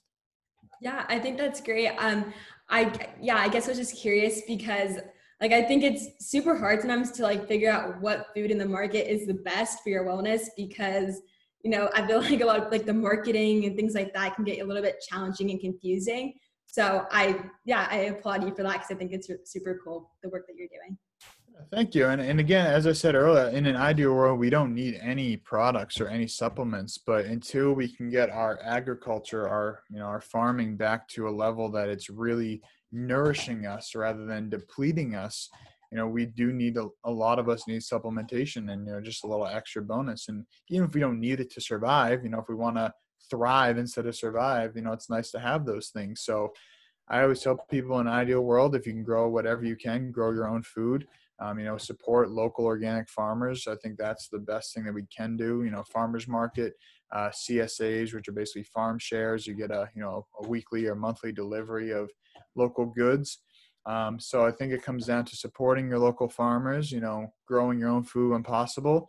[0.81, 1.89] Yeah, I think that's great.
[1.99, 2.33] Um,
[2.69, 4.99] I yeah, I guess I was just curious because
[5.41, 8.67] like I think it's super hard sometimes to like figure out what food in the
[8.67, 11.21] market is the best for your wellness because
[11.63, 14.37] you know I feel like a lot of like the marketing and things like that
[14.37, 16.35] can get a little bit challenging and confusing.
[16.71, 20.29] So I yeah I applaud you for that because I think it's super cool the
[20.29, 20.97] work that you're doing.
[21.73, 22.07] Thank you.
[22.07, 25.37] And, and again, as I said earlier, in an ideal world, we don't need any
[25.37, 30.21] products or any supplements, but until we can get our agriculture, our, you know, our
[30.21, 35.51] farming back to a level that it's really nourishing us rather than depleting us,
[35.91, 39.01] you know, we do need a, a lot of us need supplementation and, you know,
[39.01, 40.29] just a little extra bonus.
[40.29, 42.93] And even if we don't need it to survive, you know, if we want to
[43.31, 46.23] thrive instead of survive, you know, it's nice to have those things.
[46.23, 46.53] So
[47.09, 50.11] I always tell people in an ideal world, if you can grow whatever you can,
[50.11, 51.07] grow your own food
[51.41, 53.67] um, you know, support local organic farmers.
[53.69, 55.63] I think that's the best thing that we can do.
[55.63, 56.75] You know, farmers market,
[57.13, 59.47] uh, CSAs, which are basically farm shares.
[59.47, 62.11] You get a you know a weekly or monthly delivery of
[62.57, 63.39] local goods.
[63.87, 66.91] Um, so I think it comes down to supporting your local farmers.
[66.91, 69.09] You know, growing your own food when possible,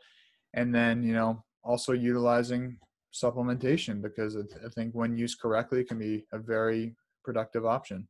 [0.53, 2.77] and then you know also utilizing
[3.13, 8.07] supplementation because I think when used correctly, it can be a very productive option.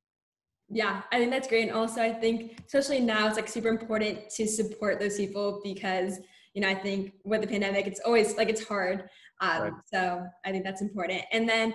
[0.69, 1.63] Yeah i think that's great.
[1.63, 6.19] And also i think especially now it's like super important to support those people because
[6.53, 9.09] you know i think with the pandemic it's always like it's hard.
[9.41, 9.73] Um, right.
[9.91, 11.23] so i think that's important.
[11.31, 11.73] And then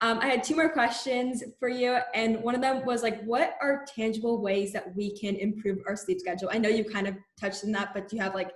[0.00, 3.56] um, i had two more questions for you and one of them was like what
[3.60, 6.48] are tangible ways that we can improve our sleep schedule?
[6.52, 8.52] I know you kind of touched on that but do you have like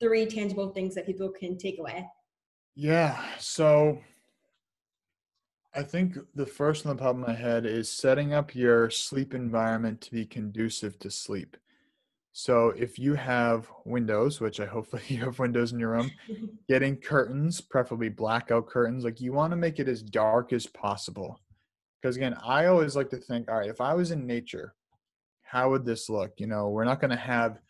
[0.00, 2.06] three tangible things that people can take away
[2.76, 3.98] yeah so
[5.76, 9.34] I think the first on the top of my head is setting up your sleep
[9.34, 11.58] environment to be conducive to sleep.
[12.32, 16.10] So if you have windows, which I hopefully you have windows in your room,
[16.68, 21.38] getting curtains, preferably blackout curtains, like you want to make it as dark as possible.
[22.00, 24.74] Because again, I always like to think, all right, if I was in nature,
[25.42, 26.32] how would this look?
[26.38, 27.60] You know, we're not going to have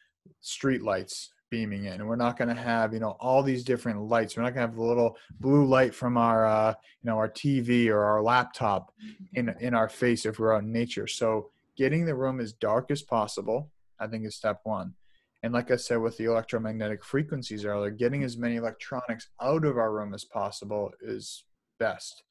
[0.41, 1.95] street lights beaming in.
[1.95, 4.37] And we're not going to have, you know, all these different lights.
[4.37, 7.29] We're not going to have the little blue light from our, uh, you know, our
[7.29, 8.93] TV or our laptop
[9.35, 11.07] in in our face if we're out in nature.
[11.07, 14.95] So getting the room as dark as possible, I think, is step one.
[15.43, 19.77] And like I said with the electromagnetic frequencies earlier, getting as many electronics out of
[19.77, 21.45] our room as possible is
[21.79, 22.23] best.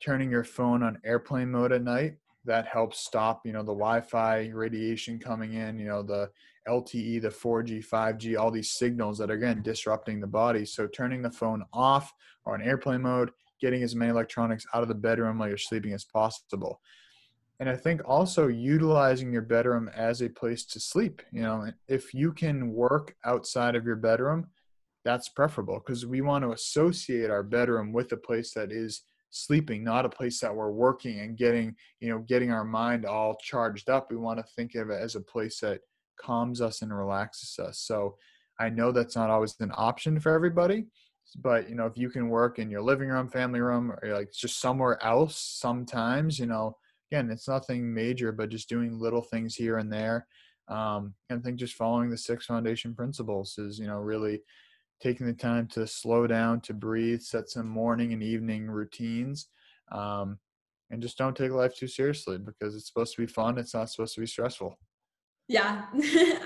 [0.00, 4.48] Turning your phone on airplane mode at night that helps stop you know the wi-fi
[4.48, 6.28] radiation coming in you know the
[6.68, 10.64] lte the 4g 5g all these signals that are again disrupting the body.
[10.64, 12.12] So turning the phone off
[12.44, 15.92] or on airplane mode getting as many electronics out of the bedroom while you're sleeping
[15.92, 16.80] as possible.
[17.60, 22.12] And i think also utilizing your bedroom as a place to sleep you know if
[22.12, 24.48] you can work outside of your bedroom
[25.04, 29.02] that's preferable because we want to associate our bedroom with a place that is
[29.32, 33.36] sleeping not a place that we're working and getting you know getting our mind all
[33.42, 34.10] charged up.
[34.10, 35.80] We want to think of it as a place that
[36.20, 38.16] calms us and relaxes us so
[38.62, 40.86] I know that's not always an option for everybody,
[41.40, 44.32] but you know, if you can work in your living room, family room, or like
[44.32, 46.76] just somewhere else, sometimes you know,
[47.10, 50.26] again, it's nothing major, but just doing little things here and there.
[50.68, 54.42] Um, and I think just following the six foundation principles is you know really
[55.00, 59.48] taking the time to slow down, to breathe, set some morning and evening routines.
[59.90, 60.38] Um,
[60.90, 63.58] and just don't take life too seriously because it's supposed to be fun.
[63.58, 64.78] It's not supposed to be stressful.
[65.48, 65.86] Yeah,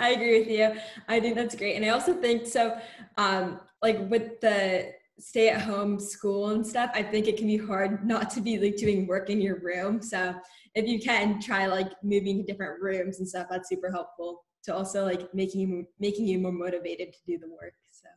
[0.00, 0.74] I agree with you.
[1.08, 1.76] I think that's great.
[1.76, 2.76] And I also think so,
[3.16, 7.56] um, like with the stay at home school and stuff, I think it can be
[7.56, 10.02] hard not to be like doing work in your room.
[10.02, 10.34] So
[10.74, 14.74] if you can try like moving to different rooms and stuff, that's super helpful to
[14.74, 17.74] also like making you making you more motivated to do the work.
[17.90, 18.08] So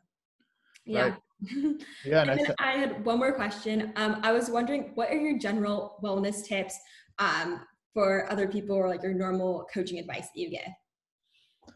[0.86, 1.02] yeah.
[1.02, 1.14] Right.
[2.04, 2.22] Yeah.
[2.22, 3.94] and, and th- I had one more question.
[3.96, 6.78] Um, I was wondering, what are your general wellness tips
[7.18, 7.62] um,
[7.94, 11.74] for other people or like your normal coaching advice that you give?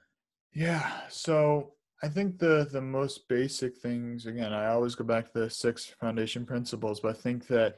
[0.54, 0.92] Yeah.
[1.10, 5.50] So I think the the most basic things again, I always go back to the
[5.50, 7.78] six foundation principles, but I think that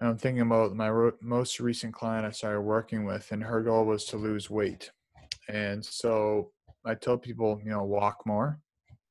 [0.00, 3.84] I'm thinking about my ro- most recent client I started working with, and her goal
[3.84, 4.90] was to lose weight.
[5.48, 6.52] And so
[6.84, 8.58] I tell people, you know, walk more,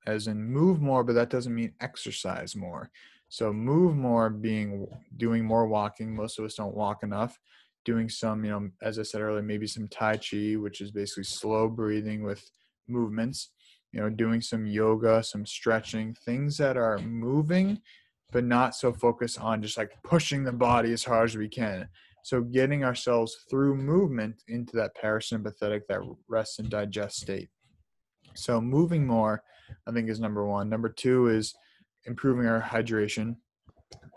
[0.08, 2.90] as in move more, but that doesn't mean exercise more.
[3.30, 4.88] So move more being
[5.18, 6.16] doing more walking.
[6.16, 7.40] Most of us don't walk enough
[7.86, 11.24] doing some, you know, as I said earlier, maybe some Tai Chi, which is basically
[11.24, 12.44] slow breathing with
[12.88, 13.52] movements,
[13.92, 17.80] you know, doing some yoga, some stretching, things that are moving,
[18.32, 21.88] but not so focused on just like pushing the body as hard as we can.
[22.24, 27.50] So getting ourselves through movement into that parasympathetic, that rest and digest state.
[28.36, 29.44] So moving more,
[29.88, 30.70] I think is number one.
[30.70, 31.54] Number two is
[32.06, 33.38] improving our hydration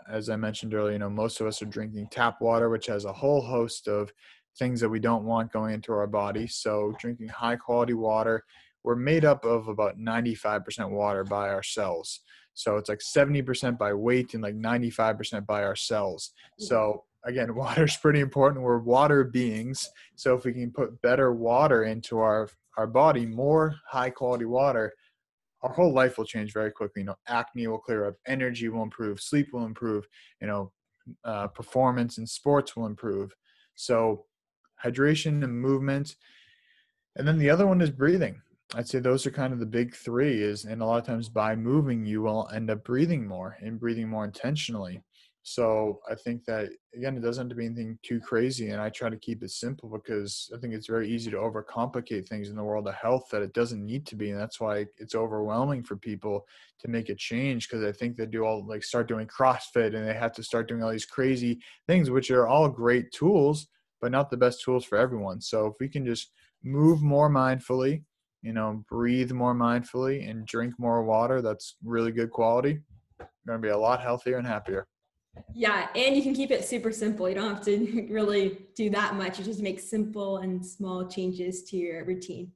[0.09, 3.05] as I mentioned earlier, you know, most of us are drinking tap water, which has
[3.05, 4.11] a whole host of
[4.57, 6.47] things that we don't want going into our body.
[6.47, 8.43] So, drinking high quality water,
[8.83, 12.21] we're made up of about 95% water by our cells.
[12.53, 16.31] So, it's like 70% by weight and like 95% by our cells.
[16.61, 16.65] Mm.
[16.65, 18.63] So, again, water is pretty important.
[18.63, 19.89] We're water beings.
[20.15, 24.93] So, if we can put better water into our, our body, more high quality water,
[25.65, 27.01] our whole life will change very quickly.
[27.01, 30.07] You know, acne will clear up, energy will improve, sleep will improve,
[30.39, 30.71] you know,
[31.23, 33.33] uh, performance in sports will improve.
[33.75, 34.25] So,
[34.83, 36.15] hydration and movement.
[37.15, 38.41] And then the other one is breathing.
[38.75, 41.29] I'd say those are kind of the big three is and a lot of times
[41.29, 45.01] by moving you will end up breathing more and breathing more intentionally.
[45.47, 48.89] So I think that again, it doesn't have to be anything too crazy, and I
[48.89, 52.55] try to keep it simple because I think it's very easy to overcomplicate things in
[52.55, 55.83] the world of health that it doesn't need to be, and that's why it's overwhelming
[55.83, 56.47] for people
[56.79, 60.07] to make a change because I think they do all like start doing CrossFit and
[60.07, 63.67] they have to start doing all these crazy things, which are all great tools,
[64.01, 65.41] but not the best tools for everyone.
[65.41, 66.31] So if we can just
[66.63, 68.01] move more mindfully,
[68.41, 72.79] you know, breathe more mindfully, and drink more water, that's really good quality.
[73.45, 74.87] You're to be a lot healthier and happier.
[75.53, 77.29] Yeah, and you can keep it super simple.
[77.29, 79.39] You don't have to really do that much.
[79.39, 82.51] You just make simple and small changes to your routine.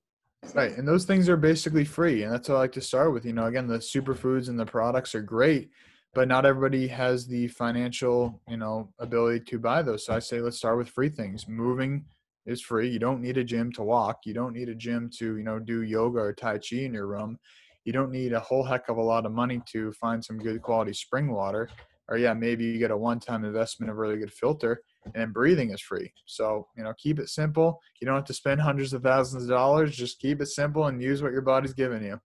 [0.53, 0.77] Right.
[0.77, 2.23] And those things are basically free.
[2.23, 3.25] And that's what I like to start with.
[3.25, 5.69] You know, again, the superfoods and the products are great,
[6.13, 10.05] but not everybody has the financial, you know, ability to buy those.
[10.05, 11.47] So I say let's start with free things.
[11.47, 12.05] Moving
[12.45, 12.89] is free.
[12.89, 14.21] You don't need a gym to walk.
[14.25, 17.07] You don't need a gym to, you know, do yoga or Tai Chi in your
[17.07, 17.37] room.
[17.85, 20.61] You don't need a whole heck of a lot of money to find some good
[20.61, 21.69] quality spring water
[22.09, 24.81] or yeah, maybe you get a one-time investment of really good filter,
[25.15, 26.11] and breathing is free.
[26.25, 27.79] So you know, keep it simple.
[28.01, 29.95] You don't have to spend hundreds of thousands of dollars.
[29.95, 32.19] Just keep it simple and use what your body's giving you.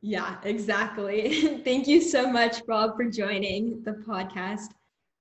[0.00, 1.60] Yeah, exactly.
[1.64, 4.68] thank you so much, Rob, for joining the podcast.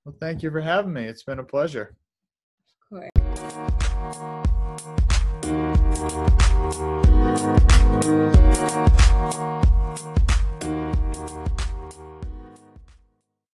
[0.03, 1.05] Well, thank you for having me.
[1.05, 1.95] It's been a pleasure.
[2.91, 3.11] Of
[9.29, 9.64] course.